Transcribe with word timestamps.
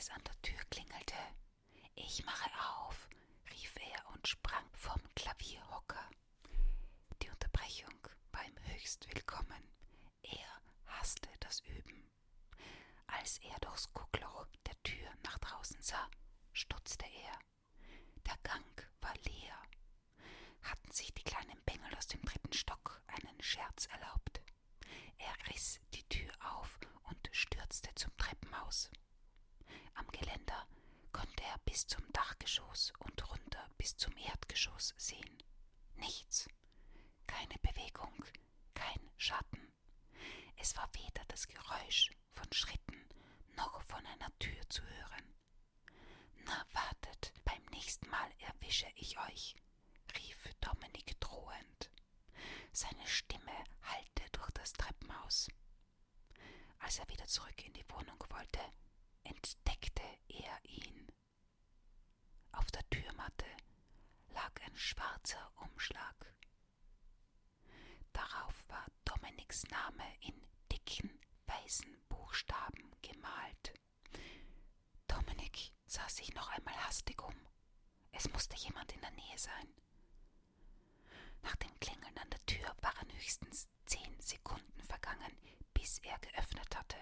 Es 0.00 0.10
an 0.10 0.24
der 0.24 0.40
Tür 0.40 0.58
klingelte. 0.70 1.14
Ich 1.94 2.24
mache 2.24 2.50
auf, 2.78 3.06
rief 3.50 3.76
er 3.76 4.08
und 4.14 4.26
sprang 4.26 4.64
vom 4.72 4.98
Klavierhocker. 5.14 6.08
Die 7.22 7.28
Unterbrechung 7.28 8.08
war 8.32 8.42
ihm 8.46 8.58
höchst 8.72 9.06
willkommen. 9.12 9.62
Er 10.22 10.62
hasste 10.86 11.28
das 11.40 11.60
Üben. 11.60 12.08
Als 13.08 13.38
er 13.38 13.58
durchs 13.60 13.92
Guckloch 13.92 14.46
der 14.64 14.82
Tür 14.84 15.10
nach 15.22 15.38
draußen 15.38 15.82
sah, 15.82 16.08
stutzte 16.54 17.04
er. 17.04 17.38
Der 18.24 18.38
Gang 18.42 18.90
war 19.02 19.14
leer. 19.26 19.62
Hatten 20.62 20.92
sich 20.92 21.12
die 21.12 21.24
kleinen 21.24 21.62
Bengel 21.66 21.94
aus 21.94 22.06
dem 22.06 22.22
dritten 22.22 22.54
Stock 22.54 23.02
einen 23.06 23.42
Scherz 23.42 23.84
erlaubt? 23.84 24.40
Er 25.18 25.34
riss 25.52 25.78
die 25.92 26.08
Tür 26.08 26.32
auf 26.40 26.78
und 27.10 27.28
stürzte 27.32 27.94
zum 27.96 28.16
Treppenhaus. 28.16 28.88
Am 30.00 30.10
Geländer 30.12 30.66
konnte 31.12 31.42
er 31.44 31.58
bis 31.66 31.86
zum 31.86 32.02
Dachgeschoss 32.12 32.90
und 33.00 33.30
runter 33.30 33.68
bis 33.76 33.96
zum 33.98 34.16
Erdgeschoss 34.16 34.94
sehen. 34.96 35.42
Nichts. 35.96 36.48
Keine 37.26 37.58
Bewegung, 37.60 38.24
kein 38.72 39.10
Schatten. 39.18 39.70
Es 40.56 40.74
war 40.78 40.88
weder 40.94 41.22
das 41.28 41.46
Geräusch 41.48 42.10
von 42.32 42.50
Schritten 42.50 43.06
noch 43.56 43.82
von 43.82 44.04
einer 44.06 44.30
Tür 44.38 44.66
zu 44.70 44.82
hören. 44.82 45.34
Na, 46.46 46.64
wartet, 46.72 47.34
beim 47.44 47.62
nächsten 47.66 48.08
Mal 48.08 48.30
erwische 48.38 48.88
ich 48.94 49.18
euch, 49.28 49.54
rief 50.16 50.48
Dominik 50.62 51.20
drohend. 51.20 51.90
Seine 52.72 53.06
Stimme 53.06 53.52
hallte 53.82 54.24
durch 54.32 54.50
das 54.52 54.72
Treppenhaus. 54.72 55.48
Als 56.78 56.98
er 56.98 57.08
wieder 57.10 57.26
zurück 57.26 57.66
in 57.66 57.74
die 57.74 57.84
Wohnung 57.90 58.18
wollte, 58.30 58.60
entdeckte 59.24 60.02
er 60.28 60.58
ihn. 60.64 61.06
Auf 62.52 62.70
der 62.70 62.88
Türmatte 62.90 63.46
lag 64.30 64.52
ein 64.62 64.76
schwarzer 64.76 65.52
Umschlag. 65.56 66.34
Darauf 68.12 68.68
war 68.68 68.86
Dominiks 69.04 69.64
Name 69.68 70.04
in 70.20 70.34
dicken 70.72 71.20
weißen 71.46 71.96
Buchstaben 72.08 72.90
gemalt. 73.02 73.74
Dominik 75.06 75.72
sah 75.86 76.08
sich 76.08 76.34
noch 76.34 76.50
hastig 77.10 77.22
um. 77.22 77.34
Es 78.12 78.28
musste 78.30 78.56
jemand 78.56 78.92
in 78.92 79.00
der 79.00 79.10
Nähe 79.12 79.38
sein. 79.38 79.74
Nach 81.42 81.56
dem 81.56 81.78
Klingeln 81.80 82.16
an 82.18 82.30
der 82.30 82.44
Tür 82.46 82.74
waren 82.82 83.12
höchstens 83.14 83.68
zehn 83.86 84.20
Sekunden 84.20 84.82
vergangen, 84.84 85.36
bis 85.74 85.98
er 85.98 86.18
geöffnet 86.18 86.76
hatte. 86.76 86.96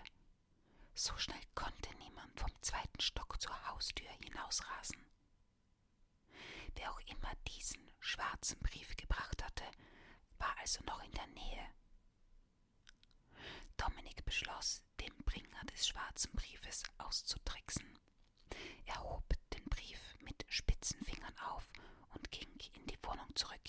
So 0.94 1.16
schnell 1.16 1.42
konnte 1.54 1.94
niemand 1.96 2.38
vom 2.38 2.50
zweiten 2.62 3.00
Stock 3.00 3.41
zur 3.41 3.69
Haustür 3.69 4.08
hinausrasen. 4.22 5.04
Wer 6.75 6.90
auch 6.92 7.00
immer 7.00 7.34
diesen 7.48 7.90
schwarzen 8.00 8.58
Brief 8.60 8.96
gebracht 8.96 9.42
hatte, 9.44 9.64
war 10.38 10.56
also 10.58 10.82
noch 10.84 11.02
in 11.02 11.12
der 11.12 11.26
Nähe. 11.28 11.66
Dominik 13.76 14.25
beschloss, 14.25 14.82
den 15.00 15.14
Bringer 15.25 15.64
des 15.72 15.86
schwarzen 15.88 16.32
Briefes 16.32 16.82
auszutricksen. 16.98 17.98
Er 18.86 19.02
hob 19.02 19.38
mit 20.28 20.44
spitzen 20.48 21.02
Fingern 21.04 21.36
auf 21.38 21.64
und 22.14 22.30
ging 22.30 22.48
in 22.74 22.86
die 22.86 22.98
Wohnung 23.02 23.34
zurück. 23.34 23.68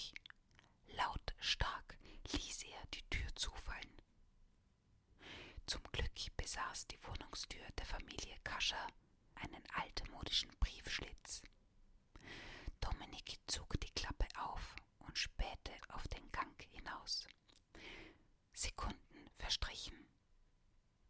Lautstark 0.87 1.97
ließ 2.33 2.63
er 2.63 2.85
die 2.93 3.03
Tür 3.09 3.27
zufallen. 3.35 4.01
Zum 5.65 5.81
Glück 5.91 6.35
besaß 6.35 6.87
die 6.87 6.99
Wohnungstür 7.03 7.65
der 7.77 7.85
Familie 7.85 8.35
Kascher 8.43 8.87
einen 9.35 9.63
altmodischen 9.73 10.51
Briefschlitz. 10.59 11.41
Dominik 12.81 13.37
zog 13.47 13.79
die 13.79 13.91
Klappe 13.91 14.25
auf 14.37 14.75
und 14.99 15.17
spähte 15.17 15.71
auf 15.89 16.07
den 16.09 16.29
Gang 16.31 16.61
hinaus. 16.71 17.27
Sekunden 18.53 19.29
verstrichen. 19.35 19.95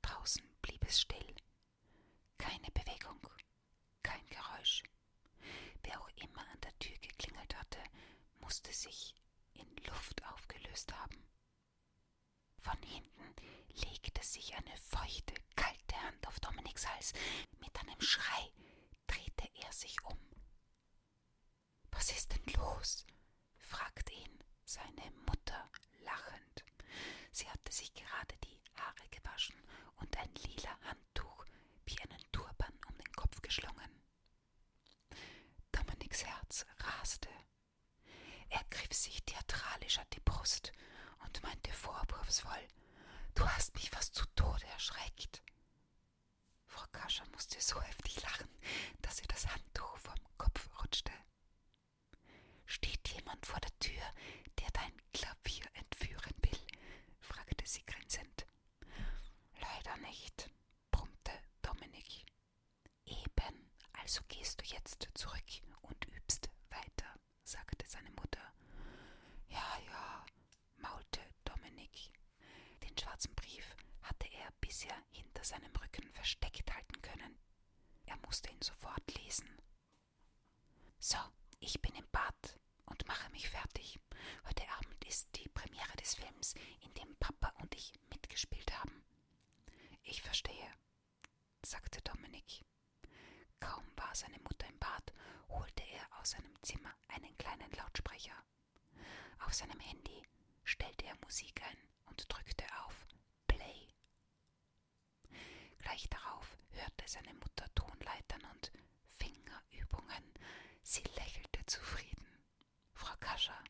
Draußen 0.04 0.44
blieb 0.62 0.84
es 0.86 1.02
still. 1.02 1.36
Keine 2.38 2.70
Bewegung, 2.72 3.20
kein 4.04 4.26
Geräusch. 4.28 4.84
Wer 5.84 6.00
auch 6.02 6.10
immer 6.18 6.42
an 6.42 6.62
der 6.62 6.78
Tür 6.80 6.98
geklingelt 7.00 7.56
hatte, 7.58 7.80
musste 8.40 8.69
sich 8.80 9.16
in 9.54 9.68
Luft 9.88 10.24
aufgelöst 10.32 10.94
haben. 10.94 11.28
Von 12.62 12.82
hinten 12.84 13.36
legte 13.74 14.24
sich 14.24 14.56
eine 14.56 14.76
feuchte, 14.78 15.34
kalte 15.56 15.96
Hand 16.02 16.28
auf 16.28 16.40
Dominiks 16.40 16.88
Hals. 16.88 17.14
Mit 17.60 17.78
einem 17.80 18.00
Schrei 18.00 18.52
drehte 19.08 19.50
er 19.62 19.72
sich 19.74 20.02
um. 20.06 20.18
Was 21.92 22.12
ist 22.12 22.34
denn 22.34 22.54
los? 22.56 23.06
fragte 23.58 24.14
ihn 24.14 24.44
seine 24.64 25.12
Mutter 25.28 25.70
lachend. 26.04 26.64
Sie 27.32 27.50
hatte 27.50 27.72
sich 27.72 27.94
gerade 27.94 28.38
die 28.46 28.62
Haare 28.76 29.10
gewaschen 29.10 29.56
und 29.98 30.18
ein 30.18 30.34
lila 30.36 30.80
Handtuch 30.84 31.46
wie 31.86 32.00
einen 32.02 32.32
Turban 32.32 32.74
um 32.88 32.98
den 32.98 33.12
Kopf 33.14 33.42
geschlungen. 33.42 34.02
Dominiks 35.72 36.24
Herz 36.24 36.66
raste. 36.80 37.30
Er 38.50 38.64
griff 38.70 38.94
sich 38.94 39.24
theatralisch 39.24 40.00
an 40.00 40.08
die 40.14 40.20
Brust 40.22 40.72
und 41.26 41.42
meinte 41.44 41.72
vorwurfsvoll, 41.72 42.68
Du 43.36 43.48
hast 43.48 43.74
mich 43.76 43.90
fast 43.90 44.16
zu 44.16 44.26
Tode 44.36 44.66
erschreckt. 44.68 45.42
Frau 46.68 46.86
Kascher 46.92 47.26
musste 47.32 47.62
so 47.62 47.82
heftig 47.82 48.22
lachen, 48.22 48.50
dass 49.02 49.22
ihr 49.22 49.28
das 49.28 49.48
Handtuch 49.48 49.98
vom 49.98 50.20
Kopf 50.38 50.68
rutschte. 50.82 51.14
Steht 52.66 53.08
jemand 53.10 53.46
vor 53.46 53.60
der 53.62 53.70
dein 54.74 54.94
Klavier 55.14 55.66
entführen 55.74 56.36
will? 56.42 56.60
fragte 57.20 57.66
sie 57.66 57.84
grinsend. 57.86 58.46
Leider 59.60 59.98
nicht, 59.98 60.50
brummte 60.92 61.32
Dominik. 61.62 62.26
Eben, 63.06 63.72
also 63.94 64.22
gehst 64.28 64.62
du 64.62 64.66
jetzt 64.66 65.10
zurück 65.14 65.44
und 65.82 66.06
übst 66.08 66.50
weiter, 66.70 67.20
sagte 67.44 67.86
seine 67.88 68.12
Mutter. 68.12 68.54
Ja, 69.48 69.80
ja, 69.88 70.26
maulte 70.78 71.22
Dominik. 71.46 72.12
Den 72.84 72.98
schwarzen 72.98 73.34
Brief 73.36 73.76
hatte 74.02 74.28
er 74.32 74.52
bisher 74.62 74.96
hinter 75.12 75.44
seinem 75.44 75.76
Rücken 75.76 76.10
versteckt 76.12 76.72
halten 76.74 77.02
können. 77.02 77.38
Er 78.06 78.18
musste 78.26 78.50
ihn 78.52 78.62
sofort 78.62 79.04
lesen. 79.18 79.50
So, 81.00 81.18
ich 81.60 81.82
bin 81.82 81.94
im 81.96 82.10
Bad 82.12 82.60
und 82.86 83.08
mache 83.08 83.30
mich 83.32 83.50
fertig. 83.50 84.00
Heute 84.48 84.64
Abend 84.78 85.04
ist 85.06 85.28
die 85.36 85.50
Premiere 85.50 85.96
des 85.98 86.16
Films, 86.16 86.54
in 86.82 86.94
dem 86.96 87.16
Papa 87.18 87.54
und 87.62 87.74
ich 87.76 87.94
mitgespielt 88.10 88.72
haben. 88.80 89.04
Ich 90.04 90.22
verstehe, 90.22 90.72
sagte 91.64 92.02
Dominik. 92.02 92.64
Kaum 93.60 93.86
war 93.96 94.14
seine 94.16 94.40
Mutter 94.40 94.68
im 94.68 94.80
Bad, 94.80 95.14
holte 95.50 95.84
er 95.84 96.20
aus 96.20 96.32
seinem 96.32 96.54
Zimmer 96.62 96.94
einen 97.08 97.38
kleinen 97.38 97.72
Lautsprecher. 97.72 98.36
Auf 99.46 99.54
seinem 99.54 99.80
Handy 99.80 100.24
stellte 100.64 101.06
er 101.06 101.16
Musik 101.30 101.62
ein 101.62 101.78
und 102.08 102.26
drückte 102.34 102.66
auf 102.84 103.06
Play. 103.46 103.88
Gleich 105.78 106.10
darauf 106.10 106.58
hörte 106.72 107.08
seine 107.08 107.36
Mutter 107.36 107.68
Tonleitern 107.76 108.42
und 108.56 108.72
Fingerübungen. 109.20 110.24
Sie 110.82 111.04
lächelte 111.16 111.64
zufrieden. 111.68 112.26
Frau 112.94 113.16
Kascher 113.20 113.64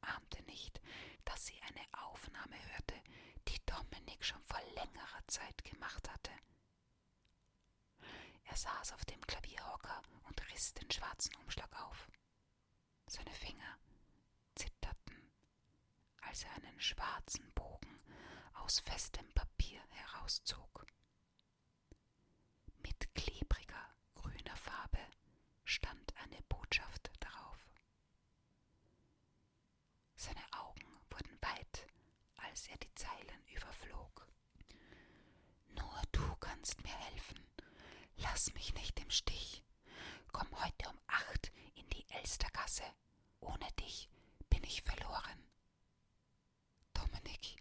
ahnte 0.00 0.42
nicht, 0.46 0.80
dass 1.24 1.46
sie 1.46 1.60
eine 1.62 1.86
Aufnahme 2.08 2.56
hörte, 2.72 3.00
die 3.46 3.64
Dominik 3.66 4.24
schon 4.24 4.42
vor 4.42 4.60
längerer 4.74 5.22
Zeit 5.28 5.62
gemacht 5.62 6.10
hatte. 6.10 6.32
Er 8.46 8.56
saß 8.56 8.94
auf 8.94 9.04
dem 9.04 9.24
Klavierhocker 9.28 10.02
und 10.24 10.50
riss 10.50 10.74
den 10.74 10.90
schwarzen 10.90 11.36
Umschlag 11.36 11.70
auf. 11.84 12.10
Seine 13.06 13.30
Finger 13.32 13.78
zitterten, 14.56 15.09
einen 16.48 16.80
schwarzen 16.80 17.50
Bogen 17.54 18.00
aus 18.54 18.80
festem 18.80 19.26
Papier 19.34 19.80
herauszog. 19.90 20.86
Mit 22.82 23.14
klebriger 23.14 23.94
grüner 24.14 24.56
Farbe 24.56 24.98
stand 25.64 26.14
eine 26.24 26.42
Botschaft 26.48 27.10
darauf. 27.20 27.70
Seine 30.16 30.42
Augen 30.52 30.86
wurden 31.10 31.38
weit, 31.42 31.86
als 32.36 32.68
er 32.68 32.76
die 32.78 32.94
Zeilen 32.94 33.46
überflog. 33.54 34.26
Nur 35.68 36.02
du 36.12 36.36
kannst 36.36 36.82
mir 36.82 36.96
helfen. 36.96 37.44
Lass 38.16 38.52
mich 38.54 38.74
nicht 38.74 39.00
im 39.00 39.10
Stich. 39.10 39.64
Komm 40.32 40.48
heute 40.62 40.88
um 40.90 40.98
acht 41.06 41.50
in 41.74 41.88
die 41.90 42.08
Elstergasse. 42.10 42.84
Ohne 43.40 43.66
dich 43.80 44.08
bin 44.48 44.62
ich 44.64 44.82
verloren. 44.82 45.44
Dominik 46.92 47.56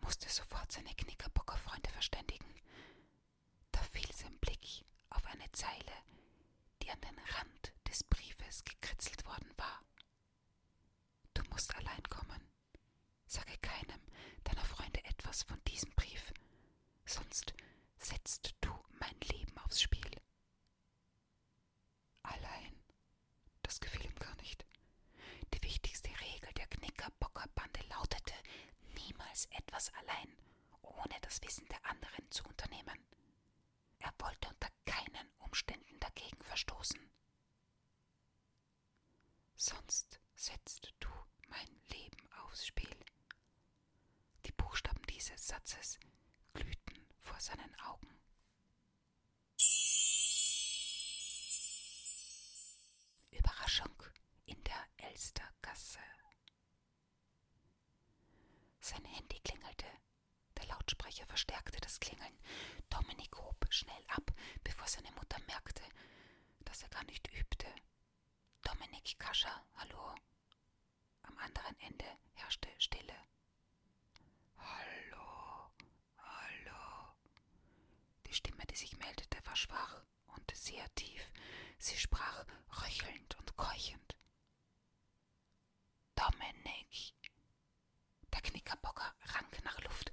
musste 0.00 0.27
sofort 0.38 0.70
seine 0.70 0.94
Knickerbockerfreunde 0.94 1.90
verständigen. 1.90 2.54
Da 3.72 3.82
fiel 3.82 4.10
sein 4.14 4.38
Blick 4.38 4.84
auf 5.10 5.26
eine 5.26 5.50
Zeile, 5.52 5.92
die 6.82 6.90
an 6.90 7.00
den 7.00 7.18
Rand 7.18 7.72
des 7.88 8.04
Briefes 8.04 8.62
gekritzelt 8.64 9.24
worden 9.24 9.52
war. 9.56 9.82
Du 11.34 11.42
musst 11.50 11.74
allein 11.74 12.02
kommen. 12.04 12.46
Sage 13.26 13.58
keinem 13.58 14.00
deiner 14.44 14.64
Freunde 14.64 15.04
etwas 15.04 15.42
von 15.42 15.60
diesem 15.64 15.92
Brief, 15.94 16.32
sonst 17.04 17.52
setzt 17.98 18.54
du 18.60 18.70
mein 19.00 19.18
Leben 19.32 19.58
aufs 19.58 19.82
Spiel. 19.82 20.10
Allein, 22.22 22.80
das 23.62 23.80
gefiel 23.80 24.04
ihm 24.06 24.14
gar 24.16 24.36
nicht. 24.36 24.64
Die 25.52 25.62
wichtigste 25.62 26.10
Regel 26.20 26.52
der 26.54 26.66
Knickerbockerbande 26.68 27.80
lautete, 27.90 28.34
niemals 29.38 29.48
etwas 29.50 29.92
allein, 29.94 30.36
ohne 30.82 31.20
das 31.22 31.40
Wissen 31.42 31.66
der 31.68 31.84
anderen 31.84 32.30
zu 32.30 32.44
unternehmen. 32.44 32.98
Er 33.98 34.12
wollte 34.18 34.48
unter 34.48 34.68
keinen 34.84 35.30
Umständen 35.38 36.00
dagegen 36.00 36.42
verstoßen. 36.42 36.98
Sonst 39.56 40.20
setzt 40.34 40.94
du 41.00 41.08
mein 41.48 41.68
Leben 41.90 42.32
aufs 42.44 42.66
Spiel. 42.66 42.96
Die 44.46 44.52
Buchstaben 44.52 45.02
dieses 45.06 45.46
Satzes 45.46 45.98
glühten 46.54 47.06
vor 47.20 47.38
seinen 47.40 47.74
Augen. 47.80 48.08
Überraschung 53.30 54.02
in 54.46 54.62
der 54.64 54.86
Elstergasse. 54.96 55.98
Sein 58.88 59.04
Handy 59.04 59.38
klingelte. 59.40 59.84
Der 60.56 60.66
Lautsprecher 60.68 61.26
verstärkte 61.26 61.78
das 61.82 62.00
Klingeln. 62.00 62.38
Dominik 62.88 63.36
hob 63.36 63.66
schnell 63.68 64.02
ab, 64.08 64.32
bevor 64.64 64.86
seine 64.86 65.12
Mutter 65.12 65.38
merkte, 65.46 65.82
dass 66.60 66.82
er 66.84 66.88
gar 66.88 67.04
nicht 67.04 67.28
übte. 67.38 67.66
Dominik 68.62 69.18
Kascher, 69.18 69.62
hallo? 69.74 70.14
Am 71.20 71.36
anderen 71.36 71.78
Ende 71.80 72.06
herrschte 72.32 72.70
Stille. 72.78 73.12
Hallo, 74.56 75.70
hallo. 76.16 77.14
Die 78.26 78.32
Stimme, 78.32 78.64
die 78.70 78.76
sich 78.76 78.96
meldete, 78.96 79.36
war 79.44 79.56
schwach 79.56 80.02
und 80.28 80.50
sehr 80.56 80.88
tief. 80.94 81.30
Sie 81.78 81.98
sprach 81.98 82.46
röchelnd 82.82 83.36
und 83.38 83.54
keuchend. 83.54 84.16
Dominik. 86.14 87.17
Knickerbocker 88.68 89.14
rang 89.34 89.46
nach 89.64 89.80
Luft. 89.80 90.12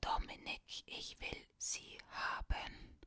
Dominik, 0.00 0.62
ich 0.86 1.18
will 1.20 1.44
Sie 1.56 1.98
haben. 2.10 2.98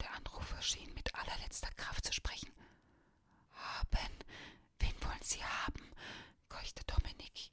Der 0.00 0.12
Anrufer 0.14 0.62
schien 0.62 0.94
mit 0.94 1.12
allerletzter 1.16 1.70
Kraft 1.72 2.06
zu 2.06 2.12
sprechen. 2.12 2.52
Haben? 3.54 4.18
Wen 4.78 4.94
wollen 5.02 5.22
Sie 5.22 5.44
haben? 5.44 5.90
keuchte 6.48 6.84
Dominik. 6.84 7.50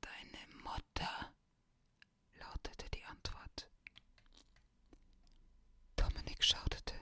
Deine 0.00 0.46
Mutter, 0.62 1.32
lautete 2.38 2.88
die 2.90 3.04
Antwort. 3.04 3.68
Dominik 5.96 6.44
schauderte. 6.44 6.94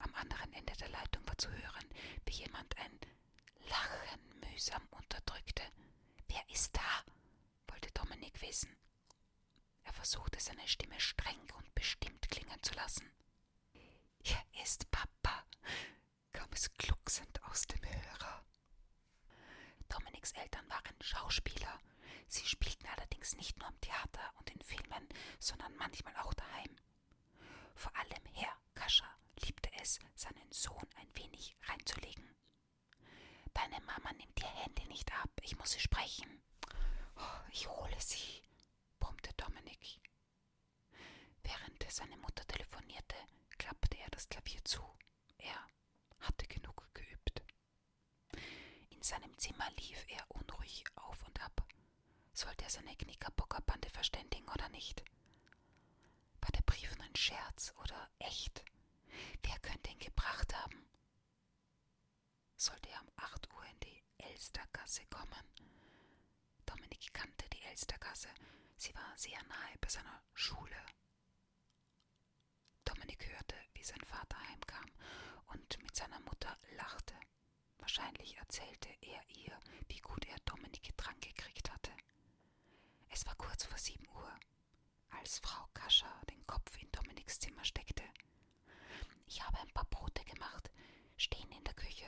Am 0.00 0.12
anderen 0.16 0.52
Ende 0.52 0.72
der 0.74 0.88
Leitung 0.88 1.26
war 1.28 1.38
zu 1.38 1.48
hören, 1.50 1.88
wie 2.26 2.32
jemand 2.32 2.76
ein 2.76 2.98
Lachen 3.68 4.40
mühsam 4.40 4.82
unterdrückte. 4.90 5.62
Wer 6.28 6.42
ist 6.50 6.76
da? 6.76 7.04
wollte 7.68 7.90
Dominik 7.92 8.40
wissen. 8.42 8.74
Er 9.84 9.92
versuchte 9.92 10.40
seine 10.40 10.66
Stimme 10.68 10.98
streng 11.00 11.40
und 11.56 11.74
bestimmt 11.74 12.28
klingen 12.30 12.62
zu 12.62 12.74
lassen. 12.74 13.10
Hier 14.22 14.42
ist 14.62 14.90
Papa, 14.90 15.44
kam 16.32 16.48
es 16.52 16.72
glucksend 16.74 17.42
aus 17.44 17.62
dem 17.66 17.82
Hörer. 17.84 18.44
Dominiks 19.88 20.32
Eltern 20.32 20.68
waren 20.68 21.00
Schauspieler. 21.00 21.80
Sie 22.26 22.44
spielten 22.46 22.86
allerdings 22.88 23.36
nicht 23.36 23.58
nur 23.58 23.68
am 23.68 23.80
Theater 23.80 24.32
und 24.38 24.50
in 24.50 24.60
Filmen, 24.60 25.08
sondern 25.38 25.74
manchmal 25.76 26.14
auch 26.18 26.34
daheim. 26.34 26.76
Vor 27.74 27.94
allem 27.96 28.24
Herr 28.34 28.56
Kascher 28.74 29.10
liebte 29.44 29.70
es, 29.80 29.98
seinen 30.14 30.52
Sohn 30.52 30.86
ein 30.96 31.08
wenig 31.14 31.56
reinzulegen. 31.68 32.34
Deine 33.54 33.80
Mama 33.86 34.12
nimmt 34.12 34.38
ihr 34.40 34.48
Handy 34.48 34.84
nicht 34.86 35.10
sie 35.68 35.80
sprechen. 35.80 36.42
Oh, 37.16 37.40
ich 37.52 37.68
hole 37.68 38.00
sie, 38.00 38.42
brummte 38.98 39.32
Dominik. 39.34 40.00
Während 41.42 41.84
seine 41.90 42.16
Mutter 42.18 42.46
telefonierte, 42.46 43.16
klappte 43.58 43.98
er 43.98 44.10
das 44.10 44.28
Klavier 44.28 44.64
zu. 44.64 44.82
Er 45.38 45.66
hatte 46.20 46.46
genug 46.46 46.88
geübt. 46.94 47.42
In 48.90 49.02
seinem 49.02 49.36
Zimmer 49.38 49.70
lief 49.78 50.04
er 50.08 50.24
unruhig 50.30 50.84
auf 50.96 51.22
und 51.24 51.40
ab. 51.42 51.66
Sollte 52.32 52.64
er 52.64 52.70
seine 52.70 52.94
Knickerbockerbande 52.96 53.90
verständigen 53.90 54.48
oder 54.48 54.68
nicht? 54.70 55.02
War 56.40 56.50
der 56.52 56.62
Brief 56.62 56.96
nur 56.96 57.06
ein 57.06 57.16
Scherz 57.16 57.74
oder 57.82 58.10
echt? 58.18 58.64
Wer 59.42 59.58
könnte 59.60 59.90
ihn 59.90 59.98
gebracht 59.98 60.54
haben? 60.54 60.88
Sollte 62.56 62.88
er 62.90 63.00
um 63.02 63.10
acht 63.16 63.48
Uhr 63.52 63.64
in 63.66 63.80
die 63.80 64.02
Elstergasse 64.18 65.04
kommen? 65.06 65.44
Dominik 66.66 67.12
kannte 67.12 67.48
die 67.50 67.62
Elstergasse. 67.64 68.28
Sie 68.76 68.94
war 68.94 69.16
sehr 69.16 69.42
nahe 69.44 69.78
bei 69.80 69.88
seiner 69.88 70.22
Schule. 70.34 70.76
Dominik 72.84 73.26
hörte, 73.32 73.56
wie 73.74 73.82
sein 73.84 74.02
Vater 74.04 74.38
heimkam 74.48 74.90
und 75.52 75.82
mit 75.82 75.94
seiner 75.96 76.20
Mutter 76.20 76.56
lachte. 76.76 77.14
Wahrscheinlich 77.78 78.36
erzählte 78.36 78.88
er 79.00 79.22
ihr, 79.36 79.58
wie 79.88 80.00
gut 80.00 80.24
er 80.26 80.38
Dominik 80.44 80.96
dran 80.96 81.18
gekriegt 81.20 81.70
hatte. 81.70 81.92
Es 83.10 83.26
war 83.26 83.34
kurz 83.36 83.64
vor 83.64 83.78
sieben 83.78 84.06
Uhr, 84.08 84.38
als 85.10 85.38
Frau 85.40 85.66
Kascher 85.74 86.20
den 86.30 86.46
Kopf 86.46 86.76
in 86.80 86.90
Dominiks 86.92 87.38
Zimmer 87.40 87.64
steckte. 87.64 88.04
Ich 89.26 89.42
habe 89.44 89.58
ein 89.58 89.72
paar 89.72 89.86
Brote 89.86 90.24
gemacht, 90.24 90.70
stehen 91.16 91.50
in 91.52 91.64
der 91.64 91.74
Küche. 91.74 92.06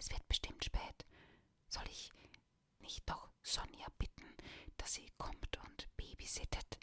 Es 0.00 0.10
wird 0.10 0.26
bestimmt 0.28 0.64
spät. 0.64 1.04
Soll 1.68 1.86
ich 1.90 2.10
nicht 2.78 3.06
doch 3.06 3.28
Sonja 3.42 3.86
bitten, 3.98 4.34
dass 4.78 4.94
sie 4.94 5.06
kommt 5.18 5.58
und 5.58 5.94
babysittet? 5.98 6.78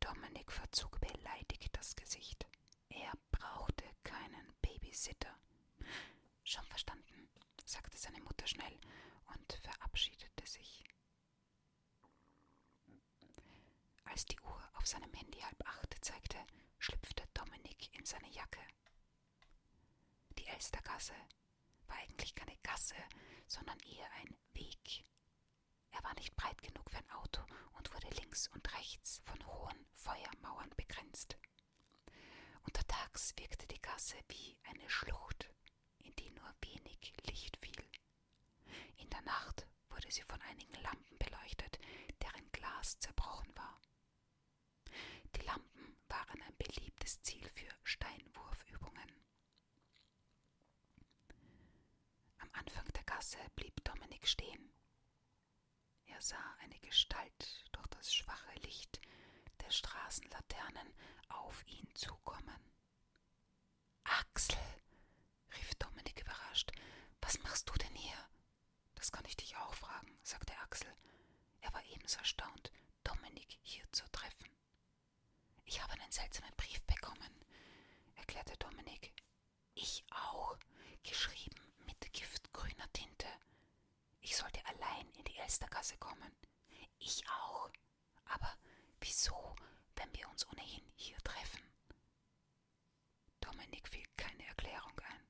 Dominik 0.00 0.50
verzog 0.50 0.98
beleidigt 0.98 1.76
das 1.76 1.94
Gesicht. 1.94 2.46
Er 2.88 3.12
brauchte 3.30 3.84
keinen 4.02 4.54
Babysitter. 4.62 5.36
Schon 6.42 6.64
verstanden, 6.68 7.28
sagte 7.66 7.98
seine 7.98 8.22
Mutter 8.22 8.46
schnell 8.46 8.78
und 9.34 9.52
verabschiedete 9.62 10.46
sich. 10.46 10.84
Als 14.04 14.24
die 14.24 14.40
Uhr 14.40 14.70
auf 14.78 14.86
seinem 14.86 15.12
Handy 15.12 15.40
halb 15.40 15.68
acht 15.68 15.94
zeigte, 16.00 16.38
schlüpfte 16.78 17.24
Dominik 17.34 17.94
in 17.94 18.06
seine 18.06 18.30
Jacke. 18.30 18.60
Elstergasse 20.48 21.14
war 21.86 21.96
eigentlich 21.98 22.34
keine 22.34 22.56
Gasse, 22.62 22.96
sondern 23.46 23.78
eher 23.80 24.10
ein 24.12 24.36
Weg. 24.54 25.04
Er 25.90 26.02
war 26.02 26.14
nicht 26.14 26.34
breit 26.36 26.60
genug 26.62 26.90
für 26.90 26.98
ein 26.98 27.10
Auto 27.10 27.42
und 27.72 27.92
wurde 27.92 28.08
links 28.20 28.48
und 28.48 28.74
rechts 28.74 29.20
von 29.24 29.44
hohen 29.46 29.86
Feuermauern 29.94 30.70
begrenzt. 30.76 31.36
Untertags 32.62 33.34
wirkte 33.36 33.66
die 33.66 33.80
Gasse 33.80 34.16
wie 34.28 34.58
eine 34.64 34.88
Schlucht, 34.88 35.48
in 35.98 36.14
die 36.16 36.30
nur 36.30 36.54
wenig 36.62 37.12
Licht 37.26 37.56
fiel. 37.58 37.88
In 38.96 39.10
der 39.10 39.22
Nacht 39.22 39.66
wurde 39.88 40.10
sie 40.10 40.22
von 40.22 40.40
einigen 40.42 40.74
Lampen 40.82 41.18
beleuchtet, 41.18 41.78
deren 42.22 42.50
Glas 42.52 42.98
zerbrochen 42.98 43.54
war. 43.56 43.80
Die 45.36 45.42
Lampen 45.42 45.96
waren 46.08 46.42
ein 46.42 46.56
beliebtes 46.56 47.20
Ziel 47.22 47.48
für 47.50 47.68
Steinwurfübungen. 47.84 49.26
Dominik 53.82 54.26
stehen. 54.28 54.70
Er 56.06 56.20
sah 56.20 56.54
eine 56.60 56.78
Gestalt 56.78 57.64
durch 57.72 57.86
das 57.88 58.14
schwache 58.14 58.54
Licht 58.60 59.00
der 59.60 59.70
Straßenlaternen 59.70 60.94
auf 61.28 61.64
ihn 61.66 61.88
zukommen. 61.94 62.72
Axel, 64.04 64.58
rief 65.56 65.74
Dominik 65.74 66.20
überrascht, 66.20 66.70
was 67.20 67.40
machst 67.42 67.68
du 67.68 67.72
denn 67.74 67.94
hier? 67.94 68.28
Das 68.94 69.10
kann 69.10 69.24
ich 69.24 69.36
dich 69.36 69.56
auch 69.56 69.74
fragen, 69.74 70.16
sagte 70.22 70.56
Axel. 70.60 70.92
Er 71.62 71.72
war 71.72 71.84
ebenso 71.86 72.18
erstaunt, 72.18 72.70
Dominik 73.02 73.58
hier 73.62 73.84
zu 73.92 74.04
treffen. 74.12 74.48
Ich 75.64 75.82
habe 75.82 75.94
einen 75.94 76.12
seltsamen 76.12 76.54
Brief 76.56 76.82
bekommen, 76.84 77.44
erklärte 78.14 78.56
Dominik. 78.58 79.12
Ich 79.74 80.04
auch, 80.10 80.56
geschrieben 81.02 81.60
mit 81.86 82.12
giftgrüner 82.12 82.90
Tinte. 82.92 83.26
Ich 84.20 84.36
sollte 84.36 84.64
Elstergasse 85.46 85.96
kommen. 85.98 86.34
Ich 86.98 87.22
auch. 87.28 87.70
Aber 88.24 88.52
wieso, 88.98 89.54
wenn 89.94 90.12
wir 90.12 90.28
uns 90.28 90.44
ohnehin 90.48 90.82
hier 90.96 91.16
treffen? 91.18 91.62
Dominik 93.40 93.86
fiel 93.86 94.04
keine 94.16 94.44
Erklärung 94.44 94.98
ein. 94.98 95.28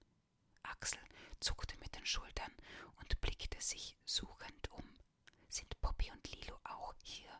Axel 0.63 0.99
zuckte 1.39 1.77
mit 1.81 1.95
den 1.95 2.07
Schultern 2.07 2.51
und 2.97 3.21
blickte 3.21 3.61
sich 3.61 3.95
suchend 4.07 4.71
um. 4.71 4.89
Sind 5.49 5.79
Poppy 5.83 6.11
und 6.11 6.27
Lilo 6.35 6.59
auch 6.65 6.95
hier? 7.03 7.37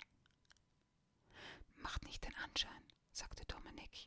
Macht 1.77 2.05
nicht 2.05 2.25
den 2.25 2.35
Anschein, 2.35 2.93
sagte 3.11 3.47
Dominik. 3.47 4.07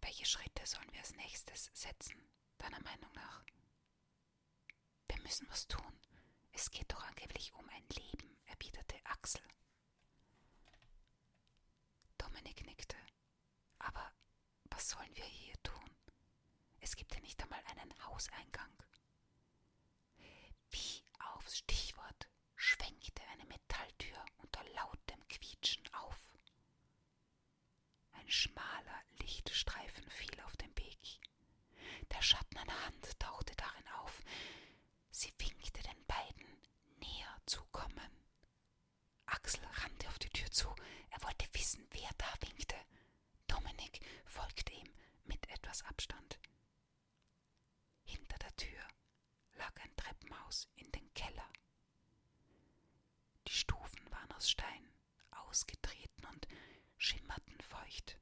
Welche 0.00 0.24
Schritte 0.24 0.64
sollen 0.64 0.90
wir 0.92 1.00
als 1.00 1.14
nächstes 1.16 1.70
setzen, 1.74 2.16
deiner 2.56 2.80
Meinung 2.80 3.12
nach? 3.12 3.44
Wir 5.08 5.20
müssen 5.20 5.46
was 5.50 5.68
tun. 5.68 6.00
Es 6.52 6.70
geht 6.70 6.92
doch 6.92 7.02
angeblich 7.04 7.52
um 7.54 7.68
ein 7.68 7.84
Leben, 7.96 8.36
erwiderte 8.46 8.96
Axel. 9.04 9.42
Dominik 12.18 12.64
nickte. 12.66 12.96
Aber 13.78 14.12
was 14.64 14.88
sollen 14.90 15.14
wir 15.16 15.24
hier 15.24 15.60
tun? 15.62 15.90
Es 16.80 16.96
gibt 16.96 17.14
ja 17.14 17.20
nicht 17.20 17.42
einmal 17.42 17.62
einen 17.66 17.92
Hauseingang. 18.06 18.70
Wie 20.70 21.04
aufs 21.18 21.58
Stichwort 21.58 22.28
schwenkte 22.56 23.22
eine 23.32 23.44
Metalltür 23.46 24.24
unter 24.38 24.62
lautem 24.74 25.26
Quietschen 25.28 25.86
auf. 25.94 26.18
Ein 28.12 28.28
schmaler 28.30 29.02
Lichtstreifen 29.20 30.08
fiel 30.10 30.40
auf 30.42 30.56
den 30.56 30.76
Weg. 30.76 31.20
Der 32.12 32.22
Schatten 32.22 32.58
einer 32.58 32.86
Hand 32.86 33.18
tauchte 33.18 33.54
darin 33.56 33.88
auf. 34.02 34.20
Sie 35.10 35.32
winkte 35.38 35.82
den 35.82 36.04
beiden, 36.06 36.46
näher 36.98 37.36
zu 37.46 37.62
kommen. 37.72 38.10
Axel 39.26 39.64
rannte 39.64 40.08
auf 40.08 40.18
die 40.18 40.30
Tür 40.30 40.50
zu. 40.50 40.68
Er 41.10 41.22
wollte 41.22 41.46
wissen, 41.52 41.86
wer 41.90 42.10
da 42.18 42.32
winkte. 42.48 42.76
Dominik 43.46 44.00
folgte 44.24 44.72
ihm 44.72 44.92
mit 45.24 45.48
etwas 45.50 45.82
Abstand. 45.84 46.38
Hinter 48.04 48.38
der 48.38 48.56
Tür 48.56 48.88
lag 49.56 49.72
ein 49.82 49.94
Treppenhaus 50.50 50.68
in 50.76 50.90
den 50.92 51.14
Keller. 51.14 51.48
Die 53.46 53.52
Stufen 53.52 54.10
waren 54.10 54.32
aus 54.32 54.50
Stein, 54.50 54.92
ausgetreten 55.30 56.24
und 56.26 56.48
schimmerten 56.98 57.60
feucht. 57.60 58.18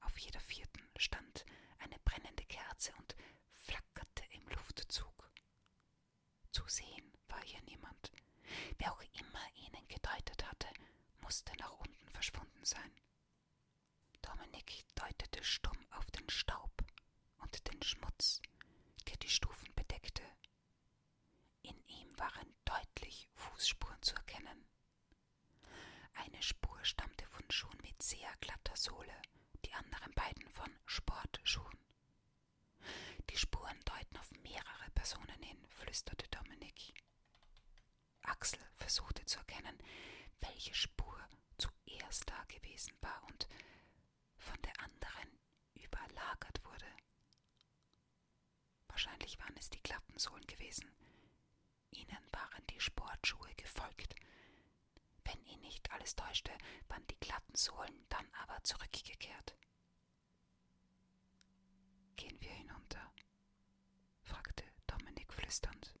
Auf 0.00 0.18
jeder 0.18 0.40
vierten 0.40 0.82
stand 0.96 1.44
eine 1.78 1.98
brennende 2.00 2.44
Kerze 2.46 2.92
und 2.98 3.14
flackerte 3.52 4.24
im 4.32 4.46
Luftzug. 4.48 5.30
Zu 6.50 6.66
sehen 6.66 7.12
war 7.28 7.42
hier 7.42 7.62
niemand. 7.62 8.10
Wer 8.78 8.92
auch 8.92 9.02
immer 9.02 9.46
ihnen 9.54 9.86
gedeutet 9.88 10.44
hatte, 10.46 10.68
musste 11.20 11.52
nach 11.58 11.72
unten 11.78 12.08
verschwunden 12.08 12.64
sein. 12.64 12.92
Dominik 14.22 14.84
deutete 14.96 15.42
stumm 15.44 15.78
auf 15.92 16.10
den 16.10 16.28
Staub 16.28 16.72
und 17.38 17.72
den 17.72 17.80
Schmutz, 17.82 18.42
der 19.08 19.16
die 19.18 19.28
Stufen 19.28 19.72
bedeckte. 19.74 20.22
In 21.62 21.76
ihm 21.88 22.18
waren 22.18 22.54
deutlich 22.64 23.28
Fußspuren 23.34 24.02
zu 24.02 24.14
erkennen. 24.16 24.66
Eine 26.14 26.42
Spur 26.42 26.78
stammte 26.84 27.26
von 27.26 27.48
Schuhen 27.50 27.78
mit 27.82 28.02
sehr 28.02 28.34
glatter 28.40 28.76
Sohle, 28.76 29.14
die 29.64 29.72
anderen 29.74 30.12
beiden 30.14 30.48
von 30.48 30.70
Sportschuhen. 30.86 31.78
Die 33.30 33.36
Spuren 33.36 33.78
deuten 33.84 34.16
auf 34.16 34.30
mehrere 34.42 34.90
Personen 34.94 35.42
hin, 35.42 35.64
flüsterte 35.68 36.26
Dominik. 36.28 36.94
Axel 38.22 38.60
versuchte 38.74 39.24
zu 39.26 39.38
erkennen, 39.38 39.78
welche 40.40 40.74
Spur 40.74 41.18
zuerst 41.58 42.28
da 42.28 42.42
gewesen 42.80 42.96
war 43.02 43.22
und 43.28 43.48
von 44.38 44.60
der 44.62 44.72
anderen 44.80 45.38
überlagert 45.74 46.64
wurde. 46.64 46.86
Wahrscheinlich 48.88 49.38
waren 49.38 49.56
es 49.58 49.68
die 49.68 49.82
glatten 49.82 50.18
Sohlen 50.18 50.46
gewesen. 50.46 50.90
Ihnen 51.90 52.32
waren 52.32 52.66
die 52.70 52.80
Sportschuhe 52.80 53.54
gefolgt. 53.56 54.14
Wenn 55.24 55.44
ihn 55.44 55.60
nicht 55.60 55.90
alles 55.90 56.16
täuschte, 56.16 56.52
waren 56.88 57.06
die 57.08 57.20
glatten 57.20 57.54
Sohlen 57.54 58.06
dann 58.08 58.26
aber 58.42 58.62
zurückgekehrt. 58.64 59.54
Gehen 62.16 62.40
wir 62.40 62.52
hinunter? 62.52 63.12
fragte 64.22 64.64
Dominik 64.86 65.32
flüsternd. 65.32 65.99